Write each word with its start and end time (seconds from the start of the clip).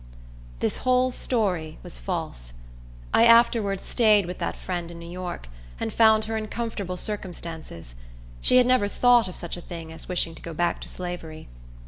This 0.61 0.77
whole 0.77 1.11
story 1.11 1.77
was 1.83 1.99
false. 1.99 2.53
I 3.13 3.23
afterwards 3.23 3.83
staid 3.83 4.25
with 4.25 4.39
that 4.39 4.55
friend 4.55 4.89
in 4.89 4.97
New 4.97 5.05
York, 5.11 5.47
and 5.79 5.93
found 5.93 6.25
her 6.25 6.35
in 6.35 6.47
comfortable 6.47 6.97
circumstances. 6.97 7.93
She 8.41 8.57
had 8.57 8.65
never 8.65 8.87
thought 8.87 9.27
of 9.27 9.35
such 9.35 9.57
a 9.57 9.61
thing 9.61 9.91
as 9.91 10.09
wishing 10.09 10.33
to 10.33 10.41
go 10.41 10.55
back 10.55 10.81
to 10.81 10.87
slavery. 10.87 11.49